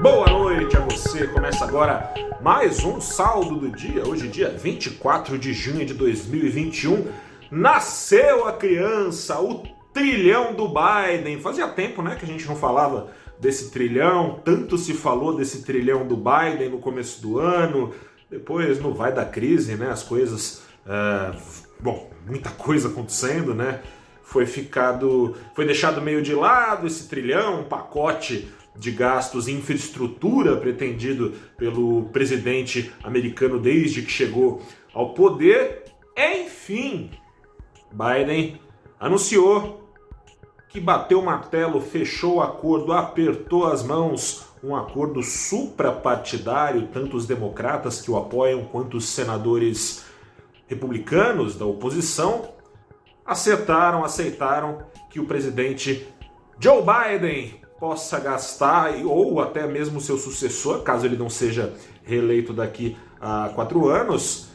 Boa 0.00 0.30
noite 0.30 0.76
a 0.76 0.80
você. 0.80 1.26
Começa 1.26 1.64
agora 1.64 2.14
mais 2.40 2.84
um 2.84 3.00
saldo 3.00 3.56
do 3.56 3.68
dia. 3.68 4.06
Hoje, 4.06 4.28
dia 4.28 4.48
24 4.48 5.36
de 5.36 5.52
junho 5.52 5.84
de 5.84 5.92
2021. 5.92 7.08
Nasceu 7.50 8.46
a 8.46 8.52
criança, 8.52 9.40
o 9.40 9.64
trilhão 9.92 10.54
do 10.54 10.68
Biden. 10.68 11.40
Fazia 11.40 11.66
tempo, 11.66 12.00
né, 12.00 12.14
que 12.14 12.24
a 12.24 12.28
gente 12.28 12.46
não 12.46 12.54
falava 12.54 13.10
desse 13.40 13.72
trilhão. 13.72 14.40
Tanto 14.44 14.78
se 14.78 14.94
falou 14.94 15.36
desse 15.36 15.62
trilhão 15.62 16.06
do 16.06 16.16
Biden 16.16 16.68
no 16.70 16.78
começo 16.78 17.20
do 17.20 17.40
ano. 17.40 17.92
Depois, 18.30 18.78
no 18.78 18.94
vai 18.94 19.12
da 19.12 19.24
crise, 19.24 19.74
né, 19.74 19.90
as 19.90 20.04
coisas. 20.04 20.62
Uh, 20.86 21.36
bom, 21.80 22.08
muita 22.24 22.50
coisa 22.50 22.86
acontecendo, 22.86 23.52
né? 23.52 23.80
Foi 24.22 24.46
ficado, 24.46 25.34
foi 25.56 25.64
deixado 25.64 26.00
meio 26.00 26.22
de 26.22 26.34
lado 26.34 26.86
esse 26.86 27.08
trilhão, 27.08 27.62
um 27.62 27.64
pacote 27.64 28.48
de 28.78 28.90
gastos 28.92 29.48
em 29.48 29.56
infraestrutura 29.56 30.56
pretendido 30.56 31.34
pelo 31.56 32.04
presidente 32.06 32.92
americano 33.02 33.58
desde 33.58 34.02
que 34.02 34.10
chegou 34.10 34.62
ao 34.94 35.14
poder. 35.14 35.84
Enfim, 36.16 37.10
Biden 37.92 38.60
anunciou 38.98 39.88
que 40.68 40.78
bateu 40.78 41.20
o 41.20 41.24
martelo, 41.24 41.80
fechou 41.80 42.36
o 42.36 42.42
acordo, 42.42 42.92
apertou 42.92 43.66
as 43.66 43.82
mãos, 43.82 44.46
um 44.62 44.76
acordo 44.76 45.22
suprapartidário, 45.22 46.88
tanto 46.92 47.16
os 47.16 47.26
democratas 47.26 48.00
que 48.00 48.10
o 48.10 48.16
apoiam 48.16 48.64
quanto 48.64 48.96
os 48.96 49.06
senadores 49.06 50.04
republicanos 50.66 51.56
da 51.56 51.64
oposição 51.64 52.50
acertaram, 53.24 54.04
aceitaram 54.04 54.86
que 55.10 55.18
o 55.18 55.26
presidente 55.26 56.06
Joe 56.60 56.82
Biden 56.82 57.60
possa 57.78 58.18
gastar, 58.18 58.94
ou 59.04 59.40
até 59.40 59.66
mesmo 59.66 60.00
seu 60.00 60.18
sucessor, 60.18 60.82
caso 60.82 61.06
ele 61.06 61.16
não 61.16 61.30
seja 61.30 61.72
reeleito 62.02 62.52
daqui 62.52 62.96
a 63.20 63.50
quatro 63.54 63.88
anos, 63.88 64.48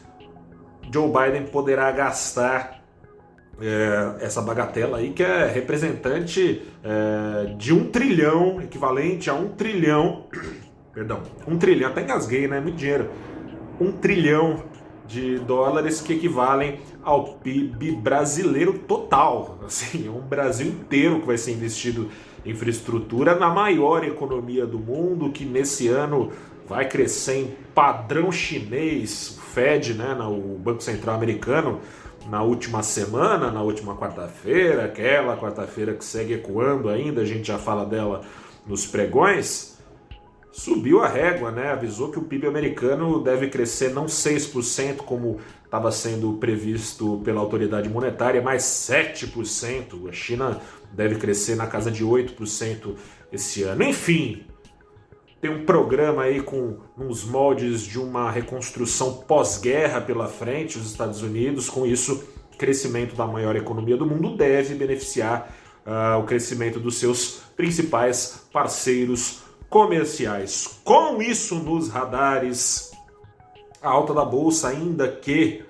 Joe 0.92 1.08
Biden 1.08 1.46
poderá 1.46 1.90
gastar 1.90 2.84
é, 3.60 4.16
essa 4.20 4.42
bagatela 4.42 4.98
aí, 4.98 5.10
que 5.10 5.22
é 5.22 5.46
representante 5.46 6.62
é, 6.82 7.54
de 7.56 7.72
um 7.72 7.90
trilhão, 7.90 8.60
equivalente 8.60 9.30
a 9.30 9.34
um 9.34 9.48
trilhão, 9.48 10.26
perdão, 10.92 11.22
um 11.46 11.56
trilhão, 11.56 11.90
até 11.90 12.02
engasguei, 12.02 12.46
né? 12.48 12.60
Muito 12.60 12.76
dinheiro. 12.76 13.10
Um 13.80 13.92
trilhão 13.92 14.62
de 15.06 15.38
dólares 15.40 16.00
que 16.00 16.14
equivalem 16.14 16.80
ao 17.02 17.34
PIB 17.34 17.96
brasileiro 17.96 18.78
total. 18.80 19.58
Assim, 19.66 20.08
um 20.08 20.20
Brasil 20.20 20.68
inteiro 20.68 21.20
que 21.20 21.26
vai 21.26 21.36
ser 21.36 21.52
investido 21.52 22.08
infraestrutura 22.44 23.34
na 23.34 23.48
maior 23.48 24.04
economia 24.04 24.66
do 24.66 24.78
mundo, 24.78 25.30
que 25.30 25.44
nesse 25.44 25.88
ano 25.88 26.30
vai 26.68 26.88
crescer 26.88 27.36
em 27.36 27.56
padrão 27.74 28.32
chinês, 28.32 29.36
o 29.38 29.40
Fed, 29.52 29.94
né, 29.94 30.14
o 30.26 30.58
Banco 30.58 30.82
Central 30.82 31.16
Americano, 31.16 31.80
na 32.28 32.42
última 32.42 32.82
semana, 32.82 33.50
na 33.50 33.62
última 33.62 33.94
quarta-feira, 33.96 34.86
aquela 34.86 35.36
quarta-feira 35.36 35.92
que 35.92 36.04
segue 36.04 36.34
ecoando 36.34 36.88
ainda, 36.88 37.20
a 37.20 37.24
gente 37.24 37.46
já 37.46 37.58
fala 37.58 37.84
dela 37.84 38.22
nos 38.66 38.86
pregões, 38.86 39.73
subiu 40.54 41.02
a 41.02 41.08
régua, 41.08 41.50
né? 41.50 41.72
Avisou 41.72 42.12
que 42.12 42.18
o 42.18 42.22
PIB 42.22 42.46
americano 42.46 43.20
deve 43.22 43.48
crescer 43.48 43.90
não 43.90 44.06
6%, 44.06 44.98
como 44.98 45.40
estava 45.64 45.90
sendo 45.90 46.34
previsto 46.34 47.20
pela 47.24 47.40
autoridade 47.40 47.88
monetária, 47.88 48.40
mas 48.40 48.62
7%. 48.62 50.08
A 50.08 50.12
China 50.12 50.60
deve 50.92 51.16
crescer 51.16 51.56
na 51.56 51.66
casa 51.66 51.90
de 51.90 52.04
8% 52.04 52.94
esse 53.32 53.64
ano. 53.64 53.82
Enfim, 53.82 54.44
tem 55.40 55.50
um 55.50 55.64
programa 55.64 56.22
aí 56.22 56.40
com 56.40 56.78
uns 56.96 57.24
moldes 57.24 57.82
de 57.82 57.98
uma 57.98 58.30
reconstrução 58.30 59.24
pós-guerra 59.26 60.00
pela 60.00 60.28
frente, 60.28 60.78
os 60.78 60.86
Estados 60.86 61.20
Unidos, 61.20 61.68
com 61.68 61.84
isso, 61.84 62.22
crescimento 62.56 63.16
da 63.16 63.26
maior 63.26 63.56
economia 63.56 63.96
do 63.96 64.06
mundo 64.06 64.36
deve 64.36 64.76
beneficiar 64.76 65.52
uh, 65.84 66.20
o 66.20 66.22
crescimento 66.22 66.78
dos 66.78 66.96
seus 66.96 67.40
principais 67.56 68.46
parceiros 68.52 69.43
comerciais. 69.74 70.78
Com 70.84 71.20
isso 71.20 71.56
nos 71.56 71.88
radares, 71.88 72.92
a 73.82 73.88
alta 73.88 74.14
da 74.14 74.24
bolsa, 74.24 74.68
ainda 74.68 75.08
que 75.08 75.64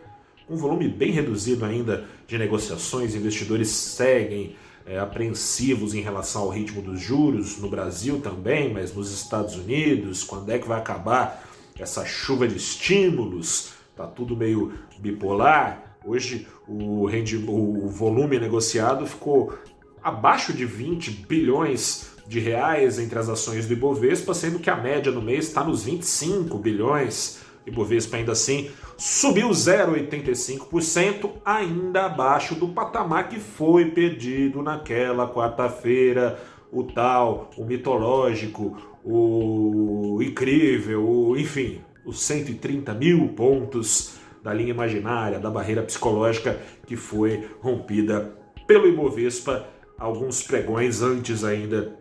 um 0.46 0.56
volume 0.56 0.86
bem 0.86 1.10
reduzido 1.10 1.64
ainda 1.64 2.04
de 2.26 2.36
negociações, 2.36 3.14
investidores 3.14 3.70
seguem 3.70 4.56
é, 4.84 4.98
apreensivos 4.98 5.94
em 5.94 6.02
relação 6.02 6.42
ao 6.42 6.50
ritmo 6.50 6.82
dos 6.82 7.00
juros 7.00 7.56
no 7.56 7.70
Brasil 7.70 8.20
também, 8.20 8.70
mas 8.70 8.94
nos 8.94 9.10
Estados 9.10 9.56
Unidos, 9.56 10.22
quando 10.22 10.50
é 10.50 10.58
que 10.58 10.68
vai 10.68 10.78
acabar 10.78 11.42
essa 11.78 12.04
chuva 12.04 12.46
de 12.46 12.58
estímulos? 12.58 13.72
Tá 13.96 14.06
tudo 14.06 14.36
meio 14.36 14.74
bipolar. 14.98 15.96
Hoje 16.04 16.46
o, 16.68 17.06
o 17.06 17.88
volume 17.88 18.38
negociado 18.38 19.06
ficou 19.06 19.58
abaixo 20.02 20.52
de 20.52 20.66
20 20.66 21.10
bilhões 21.10 22.13
de 22.26 22.40
reais 22.40 22.98
entre 22.98 23.18
as 23.18 23.28
ações 23.28 23.66
do 23.66 23.74
Ibovespa, 23.74 24.32
sendo 24.34 24.58
que 24.58 24.70
a 24.70 24.76
média 24.76 25.12
no 25.12 25.20
mês 25.20 25.48
está 25.48 25.62
nos 25.62 25.84
25 25.84 26.56
bilhões. 26.58 27.40
Ibovespa 27.66 28.16
ainda 28.16 28.32
assim 28.32 28.70
subiu 28.96 29.50
0,85%, 29.50 31.30
ainda 31.44 32.06
abaixo 32.06 32.54
do 32.54 32.68
patamar 32.68 33.28
que 33.28 33.38
foi 33.38 33.90
perdido 33.90 34.62
naquela 34.62 35.28
quarta-feira. 35.28 36.38
O 36.72 36.82
tal, 36.82 37.50
o 37.56 37.64
mitológico, 37.64 38.76
o 39.04 40.18
incrível, 40.22 41.06
o, 41.08 41.36
enfim, 41.36 41.80
os 42.04 42.20
130 42.22 42.92
mil 42.94 43.28
pontos 43.28 44.16
da 44.42 44.52
linha 44.52 44.70
imaginária, 44.70 45.38
da 45.38 45.50
barreira 45.50 45.82
psicológica 45.82 46.58
que 46.86 46.96
foi 46.96 47.48
rompida 47.60 48.34
pelo 48.66 48.88
Ibovespa 48.88 49.66
alguns 49.98 50.42
pregões 50.42 51.00
antes 51.00 51.44
ainda 51.44 51.96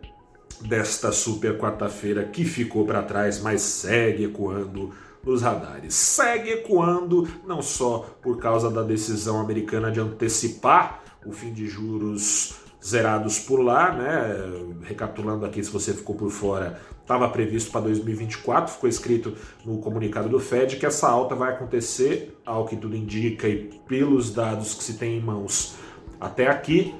desta 0.60 1.12
super 1.12 1.58
quarta-feira 1.58 2.24
que 2.24 2.44
ficou 2.44 2.86
para 2.86 3.02
trás, 3.02 3.40
mas 3.40 3.60
segue 3.62 4.24
ecoando 4.24 4.92
nos 5.24 5.42
radares. 5.42 5.94
Segue 5.94 6.50
ecoando 6.50 7.28
não 7.46 7.62
só 7.62 8.06
por 8.22 8.38
causa 8.38 8.70
da 8.70 8.82
decisão 8.82 9.40
americana 9.40 9.90
de 9.90 10.00
antecipar 10.00 11.02
o 11.24 11.32
fim 11.32 11.52
de 11.52 11.66
juros 11.66 12.56
zerados 12.84 13.38
por 13.38 13.60
lá, 13.60 13.92
né? 13.92 14.34
Recapitulando 14.82 15.46
aqui, 15.46 15.64
se 15.64 15.70
você 15.70 15.94
ficou 15.94 16.14
por 16.14 16.30
fora, 16.30 16.78
estava 17.00 17.28
previsto 17.30 17.70
para 17.70 17.82
2024, 17.82 18.74
ficou 18.74 18.88
escrito 18.88 19.34
no 19.64 19.78
comunicado 19.78 20.28
do 20.28 20.38
Fed 20.38 20.76
que 20.76 20.84
essa 20.84 21.08
alta 21.08 21.34
vai 21.34 21.52
acontecer, 21.52 22.38
ao 22.44 22.66
que 22.66 22.76
tudo 22.76 22.94
indica 22.94 23.48
e 23.48 23.70
pelos 23.88 24.30
dados 24.30 24.74
que 24.74 24.84
se 24.84 24.94
tem 24.94 25.16
em 25.16 25.20
mãos 25.22 25.76
até 26.20 26.46
aqui, 26.46 26.94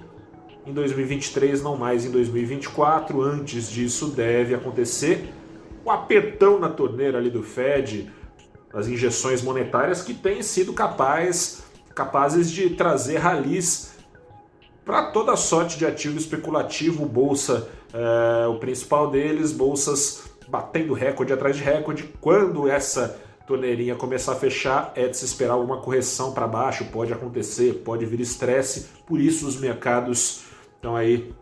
em 0.66 0.72
2023, 0.72 1.62
não 1.62 1.76
mais 1.76 2.04
em 2.04 2.10
2024. 2.10 3.20
Antes 3.20 3.70
disso, 3.70 4.08
deve 4.08 4.54
acontecer 4.54 5.32
o 5.84 5.90
apertão 5.90 6.58
na 6.58 6.68
torneira 6.68 7.18
ali 7.18 7.30
do 7.30 7.42
Fed, 7.42 8.10
as 8.72 8.88
injeções 8.88 9.42
monetárias 9.42 10.02
que 10.02 10.14
têm 10.14 10.42
sido 10.42 10.72
capaz, 10.72 11.64
capazes 11.94 12.50
de 12.50 12.70
trazer 12.70 13.18
ralis 13.18 13.94
para 14.84 15.10
toda 15.10 15.36
sorte 15.36 15.78
de 15.78 15.86
ativo 15.86 16.18
especulativo, 16.18 17.06
bolsa, 17.06 17.68
é, 17.92 18.46
o 18.46 18.58
principal 18.58 19.10
deles, 19.10 19.52
bolsas 19.52 20.24
batendo 20.48 20.92
recorde 20.92 21.32
atrás 21.32 21.56
de 21.56 21.62
recorde. 21.62 22.10
Quando 22.20 22.68
essa 22.68 23.18
torneirinha 23.46 23.94
começar 23.94 24.32
a 24.32 24.36
fechar, 24.36 24.92
é 24.94 25.06
de 25.06 25.16
se 25.16 25.24
esperar 25.24 25.54
alguma 25.54 25.78
correção 25.78 26.32
para 26.32 26.46
baixo, 26.46 26.86
pode 26.86 27.12
acontecer, 27.12 27.82
pode 27.84 28.04
vir 28.06 28.20
estresse, 28.20 28.88
por 29.06 29.20
isso 29.20 29.46
os 29.46 29.56
mercados 29.56 30.44
estão 30.84 30.94
aí 30.94 31.32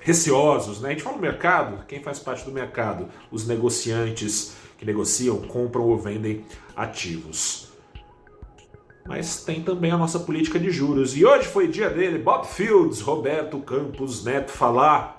receosos, 0.00 0.80
né? 0.80 0.88
A 0.88 0.92
gente 0.92 1.02
fala 1.02 1.18
mercado, 1.18 1.84
quem 1.86 2.02
faz 2.02 2.18
parte 2.18 2.46
do 2.46 2.50
mercado? 2.50 3.08
Os 3.30 3.46
negociantes 3.46 4.56
que 4.78 4.86
negociam, 4.86 5.36
compram 5.42 5.84
ou 5.84 5.98
vendem 5.98 6.42
ativos. 6.74 7.68
Mas 9.06 9.44
tem 9.44 9.62
também 9.62 9.90
a 9.90 9.98
nossa 9.98 10.18
política 10.18 10.58
de 10.58 10.70
juros. 10.70 11.14
E 11.14 11.26
hoje 11.26 11.46
foi 11.46 11.68
dia 11.68 11.90
dele, 11.90 12.18
Bob 12.18 12.46
Fields, 12.46 13.02
Roberto 13.02 13.58
Campos 13.58 14.24
Neto 14.24 14.50
falar. 14.50 15.16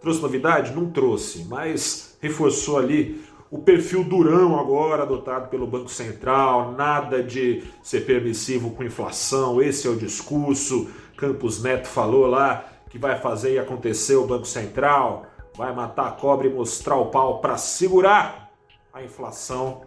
Trouxe 0.00 0.20
novidade? 0.20 0.74
Não 0.74 0.90
trouxe, 0.90 1.44
mas 1.44 2.18
reforçou 2.20 2.78
ali 2.78 3.22
o 3.54 3.58
perfil 3.58 4.02
durão 4.02 4.58
agora 4.58 5.04
adotado 5.04 5.48
pelo 5.48 5.64
Banco 5.64 5.88
Central, 5.88 6.72
nada 6.72 7.22
de 7.22 7.62
ser 7.84 8.00
permissivo 8.00 8.72
com 8.72 8.82
inflação, 8.82 9.62
esse 9.62 9.86
é 9.86 9.90
o 9.90 9.96
discurso. 9.96 10.88
Campos 11.16 11.62
Neto 11.62 11.86
falou 11.86 12.26
lá 12.26 12.64
que 12.90 12.98
vai 12.98 13.18
fazer 13.18 13.54
e 13.54 13.58
acontecer 13.58 14.14
o 14.14 14.26
Banco 14.26 14.46
Central, 14.46 15.26
vai 15.56 15.74
matar 15.74 16.08
a 16.08 16.12
cobra 16.12 16.46
e 16.46 16.52
mostrar 16.52 16.96
o 16.96 17.06
pau 17.06 17.40
para 17.40 17.56
segurar 17.56 18.50
a 18.92 19.02
inflação 19.02 19.82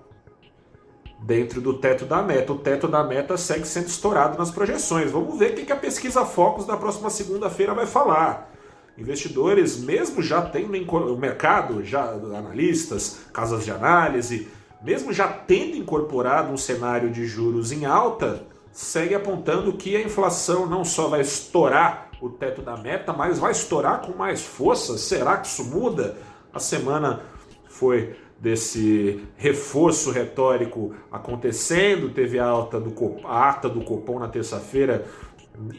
dentro 1.19 1.62
do 1.62 1.75
teto 1.75 2.06
da 2.06 2.21
meta. 2.21 2.51
O 2.51 2.57
teto 2.57 2.88
da 2.88 3.03
meta 3.03 3.38
segue 3.38 3.65
sendo 3.65 3.88
estourado 3.88 4.38
nas 4.38 4.51
projeções. 4.51 5.12
Vamos 5.12 5.38
ver 5.38 5.51
o 5.51 5.65
que 5.65 5.71
a 5.71 5.77
pesquisa 5.77 6.25
Focus 6.25 6.65
da 6.65 6.77
próxima 6.77 7.09
segunda-feira 7.09 7.74
vai 7.74 7.85
falar. 7.85 8.53
investidores, 8.97 9.77
mesmo 9.77 10.21
já 10.21 10.41
tendo 10.41 10.75
o 10.75 11.18
mercado, 11.18 11.83
já 11.83 12.09
analistas, 12.12 13.19
casas 13.31 13.63
de 13.63 13.71
análise, 13.71 14.47
mesmo 14.81 15.13
já 15.13 15.27
tendo 15.27 15.77
incorporado 15.77 16.51
um 16.51 16.57
cenário 16.57 17.09
de 17.09 17.25
juros 17.25 17.71
em 17.71 17.85
alta, 17.85 18.47
segue 18.72 19.16
apontando 19.16 19.74
que 19.74 19.96
a 19.96 20.02
inflação 20.02 20.66
não 20.68 20.84
só 20.84 21.08
vai 21.08 21.22
estourar 21.22 22.10
o 22.22 22.30
teto 22.30 22.62
da 22.62 22.75
meta, 22.78 23.14
mas 23.14 23.40
vai 23.40 23.52
estourar 23.52 24.02
com 24.02 24.14
mais 24.14 24.42
força. 24.42 24.98
Será 24.98 25.38
que 25.38 25.48
isso 25.48 25.66
muda? 25.66 26.18
A 26.54 26.60
semana 26.60 27.22
foi 27.68 28.16
desse 28.40 29.24
reforço 29.36 30.12
retórico 30.12 30.94
acontecendo, 31.12 32.10
teve 32.10 32.40
a 32.40 32.46
alta 32.46 32.80
do 32.80 32.94
ata 33.25 33.68
do 33.68 33.81
Copom 33.81 34.19
na 34.19 34.28
terça-feira 34.28 35.06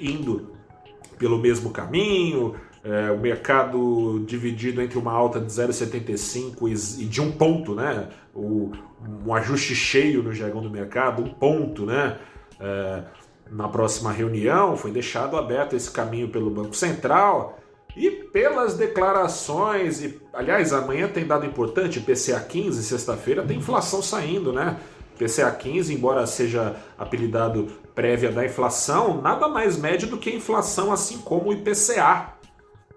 indo 0.01 0.51
pelo 1.19 1.39
mesmo 1.39 1.71
caminho, 1.71 2.55
é, 2.85 3.11
o 3.11 3.19
mercado 3.19 4.25
dividido 4.27 4.81
entre 4.81 4.99
uma 4.99 5.13
alta 5.13 5.41
de 5.41 5.47
0,75 5.47 6.99
e, 7.01 7.05
de 7.05 7.21
um 7.21 7.31
ponto, 7.33 7.75
né? 7.75 8.09
O, 8.35 8.71
um 9.27 9.35
ajuste 9.35 9.75
cheio 9.75 10.23
no 10.23 10.33
jargão 10.33 10.63
do 10.63 10.71
mercado, 10.71 11.23
um 11.23 11.29
ponto, 11.29 11.85
né? 11.85 12.19
É, 12.61 13.03
na 13.51 13.69
próxima 13.69 14.13
reunião 14.13 14.77
foi 14.77 14.91
deixado 14.91 15.37
aberto 15.37 15.75
esse 15.75 15.91
caminho 15.91 16.29
pelo 16.29 16.51
Banco 16.51 16.75
Central 16.75 17.59
e 17.97 18.11
pelas 18.11 18.75
declarações, 18.75 20.03
e 20.03 20.21
aliás, 20.33 20.73
amanhã 20.73 21.09
tem 21.09 21.27
dado 21.27 21.47
importante, 21.47 22.01
PCA 22.01 22.39
15, 22.39 22.83
sexta-feira, 22.83 23.43
tem 23.43 23.59
inflação 23.59 24.03
saindo, 24.03 24.53
né? 24.53 24.79
PCA 25.19 25.51
15, 25.51 25.93
embora 25.93 26.25
seja 26.27 26.77
apelidado 26.97 27.67
prévia 27.95 28.31
da 28.31 28.45
inflação, 28.45 29.21
nada 29.21 29.49
mais 29.49 29.77
mede 29.77 30.07
do 30.07 30.17
que 30.17 30.31
a 30.31 30.35
inflação, 30.35 30.93
assim 30.93 31.19
como 31.19 31.51
o 31.51 31.53
IPCA, 31.53 32.35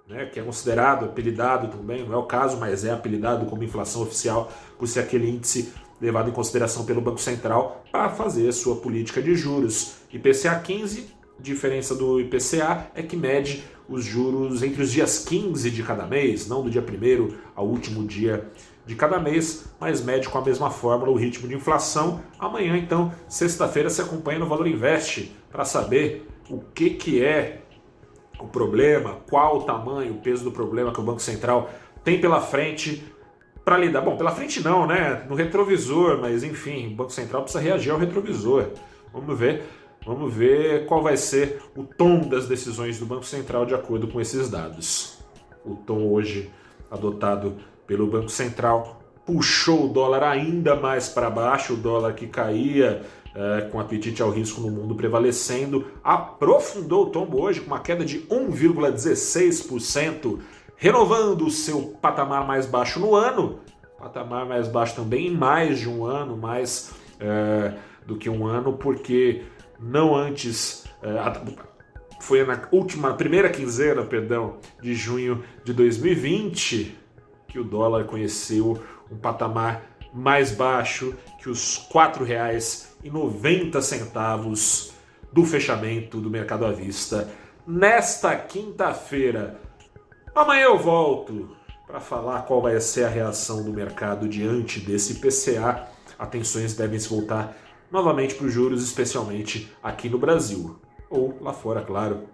né, 0.07 0.25
que 0.25 0.39
é 0.39 0.43
considerado, 0.43 1.05
apelidado 1.05 1.69
também, 1.69 2.05
não 2.05 2.13
é 2.13 2.17
o 2.17 2.23
caso, 2.23 2.57
mas 2.57 2.85
é 2.85 2.91
apelidado 2.91 3.47
como 3.47 3.63
inflação 3.63 4.03
oficial 4.03 4.51
por 4.77 4.87
ser 4.87 4.99
aquele 4.99 5.27
índice 5.27 5.73
levado 6.01 6.29
em 6.29 6.33
consideração 6.33 6.83
pelo 6.83 6.99
Banco 6.99 7.21
Central 7.21 7.83
para 7.91 8.09
fazer 8.09 8.49
a 8.49 8.51
sua 8.51 8.77
política 8.77 9.21
de 9.21 9.35
juros. 9.35 9.97
IPCA 10.11 10.59
15, 10.59 11.13
diferença 11.39 11.95
do 11.95 12.19
IPCA 12.19 12.87
é 12.95 13.03
que 13.03 13.15
mede 13.15 13.63
os 13.87 14.03
juros 14.03 14.63
entre 14.63 14.81
os 14.81 14.91
dias 14.91 15.19
15 15.19 15.69
de 15.69 15.83
cada 15.83 16.07
mês, 16.07 16.47
não 16.47 16.63
do 16.63 16.69
dia 16.69 16.81
1 16.81 17.35
ao 17.55 17.67
último 17.67 18.05
dia 18.05 18.49
de 18.85 18.95
cada 18.95 19.19
mês, 19.19 19.65
mas 19.79 20.03
mede 20.03 20.27
com 20.27 20.37
a 20.37 20.41
mesma 20.41 20.71
fórmula 20.71 21.11
o 21.11 21.15
ritmo 21.15 21.47
de 21.47 21.55
inflação. 21.55 22.21
Amanhã, 22.39 22.77
então, 22.77 23.13
sexta-feira, 23.27 23.89
se 23.89 24.01
acompanha 24.01 24.39
no 24.39 24.47
Valor 24.47 24.67
Invest 24.67 25.31
para 25.51 25.65
saber 25.65 26.27
o 26.49 26.59
que, 26.59 26.91
que 26.91 27.23
é 27.23 27.61
o 28.39 28.47
problema, 28.47 29.19
qual 29.29 29.59
o 29.59 29.63
tamanho, 29.63 30.13
o 30.13 30.17
peso 30.17 30.43
do 30.43 30.51
problema 30.51 30.91
que 30.91 30.99
o 30.99 31.03
Banco 31.03 31.21
Central 31.21 31.69
tem 32.03 32.19
pela 32.19 32.41
frente 32.41 33.03
para 33.63 33.77
lidar. 33.77 34.01
Bom, 34.01 34.17
pela 34.17 34.31
frente 34.31 34.63
não, 34.63 34.87
né? 34.87 35.25
No 35.29 35.35
retrovisor, 35.35 36.19
mas 36.19 36.43
enfim, 36.43 36.87
o 36.87 36.95
Banco 36.95 37.11
Central 37.11 37.43
precisa 37.43 37.63
reagir 37.63 37.91
ao 37.91 37.99
retrovisor. 37.99 38.69
Vamos 39.13 39.37
ver, 39.37 39.63
vamos 40.05 40.33
ver 40.33 40.85
qual 40.85 41.03
vai 41.03 41.17
ser 41.17 41.61
o 41.75 41.83
tom 41.83 42.21
das 42.21 42.47
decisões 42.47 42.99
do 42.99 43.05
Banco 43.05 43.25
Central 43.25 43.65
de 43.65 43.75
acordo 43.75 44.07
com 44.07 44.19
esses 44.19 44.49
dados. 44.49 45.19
O 45.65 45.75
tom 45.75 46.11
hoje 46.11 46.49
adotado 46.89 47.57
pelo 47.85 48.07
Banco 48.07 48.29
Central 48.29 49.01
puxou 49.25 49.85
o 49.85 49.89
dólar 49.89 50.23
ainda 50.23 50.75
mais 50.75 51.07
para 51.07 51.29
baixo, 51.29 51.73
o 51.73 51.77
dólar 51.77 52.13
que 52.13 52.27
caía 52.27 53.03
é, 53.33 53.61
com 53.71 53.79
apetite 53.79 54.21
ao 54.21 54.29
risco 54.29 54.59
no 54.61 54.69
mundo 54.69 54.93
prevalecendo, 54.93 55.85
aprofundou 56.03 57.03
o 57.03 57.09
tombo 57.09 57.41
hoje 57.41 57.61
com 57.61 57.67
uma 57.67 57.79
queda 57.79 58.03
de 58.03 58.19
1,16%, 58.27 60.37
renovando 60.81 61.45
o 61.45 61.51
seu 61.51 61.95
patamar 62.01 62.45
mais 62.47 62.65
baixo 62.65 62.99
no 62.99 63.15
ano, 63.15 63.59
patamar 63.99 64.47
mais 64.47 64.67
baixo 64.67 64.95
também 64.95 65.27
em 65.27 65.31
mais 65.31 65.79
de 65.79 65.87
um 65.87 66.03
ano, 66.03 66.35
mais 66.35 66.91
é, 67.19 67.73
do 68.03 68.17
que 68.17 68.27
um 68.27 68.47
ano, 68.47 68.73
porque 68.73 69.43
não 69.79 70.15
antes. 70.15 70.85
É, 71.03 71.11
foi 72.19 72.43
na 72.43 72.67
última, 72.71 73.13
primeira 73.13 73.47
quinzena, 73.49 74.03
perdão, 74.03 74.57
de 74.81 74.95
junho 74.95 75.43
de 75.63 75.71
2020 75.71 76.97
que 77.47 77.59
o 77.59 77.63
dólar 77.63 78.05
conheceu 78.05 78.81
um 79.11 79.17
patamar 79.17 79.83
mais 80.13 80.51
baixo 80.51 81.15
que 81.39 81.49
os 81.49 81.87
R$ 81.93 81.93
4,90 81.93 84.91
do 85.31 85.45
fechamento 85.45 86.19
do 86.19 86.29
mercado 86.29 86.65
à 86.65 86.71
vista 86.71 87.29
nesta 87.67 88.35
quinta-feira. 88.35 89.59
Amanhã 90.33 90.63
eu 90.63 90.77
volto 90.77 91.49
para 91.85 91.99
falar 91.99 92.43
qual 92.43 92.61
vai 92.61 92.79
ser 92.79 93.03
a 93.03 93.09
reação 93.09 93.63
do 93.63 93.73
mercado 93.73 94.29
diante 94.29 94.79
desse 94.79 95.15
PCA. 95.15 95.89
Atenções 96.17 96.73
devem 96.73 96.97
se 96.97 97.09
voltar 97.09 97.57
novamente 97.91 98.35
para 98.35 98.47
os 98.47 98.53
juros, 98.53 98.81
especialmente 98.81 99.69
aqui 99.83 100.07
no 100.07 100.17
Brasil. 100.17 100.79
Ou 101.09 101.37
lá 101.41 101.51
fora, 101.51 101.81
claro, 101.81 102.29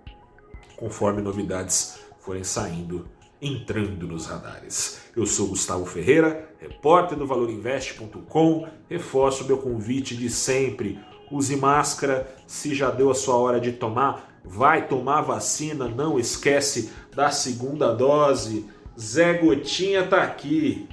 conforme 0.78 1.24
novidades 1.24 2.00
forem 2.20 2.44
saindo 2.44 3.08
entrando 3.42 4.08
nos 4.08 4.28
radares. 4.28 5.02
Eu 5.16 5.26
sou 5.26 5.48
Gustavo 5.48 5.86
Ferreira, 5.86 6.50
repórter 6.60 7.18
do 7.18 7.26
ValorInvest.com. 7.26 8.68
Reforço 8.88 9.46
meu 9.46 9.58
convite 9.58 10.16
de 10.16 10.30
sempre. 10.30 11.00
Use 11.32 11.56
máscara, 11.56 12.36
se 12.46 12.76
já 12.76 12.92
deu 12.92 13.10
a 13.10 13.16
sua 13.16 13.36
hora 13.36 13.60
de 13.60 13.72
tomar, 13.72 14.37
vai 14.48 14.88
tomar 14.88 15.22
vacina, 15.22 15.88
não 15.88 16.18
esquece 16.18 16.92
da 17.16 17.30
segunda 17.30 17.94
dose. 17.94 18.70
Zé 19.00 19.34
Gotinha 19.34 20.08
tá 20.08 20.24
aqui. 20.24 20.88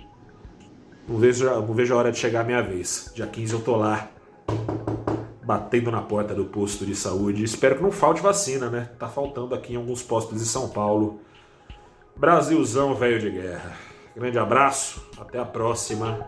Não 1.09 1.19
vejo, 1.19 1.45
não 1.45 1.75
vejo 1.75 1.95
a 1.95 1.97
hora 1.97 2.13
de 2.13 2.19
chegar 2.19 2.41
a 2.41 2.45
minha 2.45 2.63
vez. 2.63 3.13
Dia 3.15 3.27
15 3.27 3.53
eu 3.53 3.61
tô 3.61 3.77
lá, 3.77 4.09
batendo 5.43 5.91
na 5.91 6.03
porta 6.03 6.35
do 6.35 6.47
posto 6.47 6.85
de 6.85 6.95
saúde. 6.95 7.45
Espero 7.45 7.77
que 7.77 7.83
não 7.83 7.93
falte 7.93 8.21
vacina, 8.21 8.69
né? 8.69 8.91
Tá 8.99 9.09
faltando 9.09 9.55
aqui 9.55 9.75
em 9.75 9.77
alguns 9.77 10.03
postos 10.03 10.39
de 10.39 10.47
São 10.47 10.69
Paulo. 10.69 11.21
Brasilzão 12.17 12.95
velho 12.95 13.21
de 13.21 13.31
guerra. 13.31 13.77
Grande 14.17 14.39
abraço, 14.39 15.07
até 15.19 15.39
a 15.39 15.45
próxima. 15.45 16.27